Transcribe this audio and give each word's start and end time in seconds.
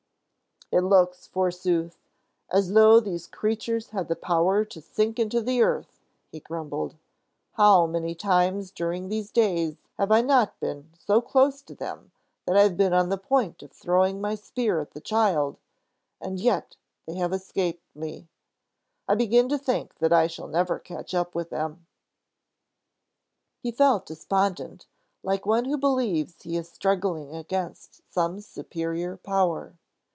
"It 0.73 0.85
looks, 0.85 1.27
forsooth, 1.27 1.97
as 2.49 2.71
though 2.71 3.01
these 3.01 3.27
creatures 3.27 3.89
had 3.89 4.07
the 4.07 4.15
power 4.15 4.63
to 4.63 4.79
sink 4.79 5.19
into 5.19 5.41
the 5.41 5.61
earth," 5.61 5.99
he 6.31 6.39
grumbled. 6.39 6.95
"How 7.55 7.85
many 7.85 8.15
times 8.15 8.71
during 8.71 9.09
these 9.09 9.31
days 9.31 9.75
have 9.97 10.13
I 10.13 10.21
not 10.21 10.57
been 10.61 10.89
so 10.97 11.19
close 11.19 11.61
to 11.63 11.75
them 11.75 12.13
that 12.45 12.55
I've 12.55 12.77
been 12.77 12.93
on 12.93 13.09
the 13.09 13.17
point 13.17 13.61
of 13.61 13.73
throwing 13.73 14.21
my 14.21 14.35
spear 14.35 14.79
at 14.79 14.91
the 14.91 15.01
child, 15.01 15.57
and 16.21 16.39
yet 16.39 16.77
they 17.05 17.15
have 17.15 17.33
escaped 17.33 17.93
me! 17.93 18.29
I 19.09 19.15
begin 19.15 19.49
to 19.49 19.57
think 19.57 19.95
that 19.97 20.13
I 20.13 20.27
shall 20.27 20.47
never 20.47 20.79
catch 20.79 21.13
up 21.13 21.35
with 21.35 21.49
them." 21.49 21.85
He 23.59 23.71
felt 23.71 24.05
despondent, 24.05 24.87
like 25.21 25.45
one 25.45 25.65
who 25.65 25.77
believes 25.77 26.43
he 26.43 26.55
is 26.55 26.69
struggling 26.71 27.35
against 27.35 28.09
some 28.09 28.39
superior 28.39 29.17
power. 29.17 29.73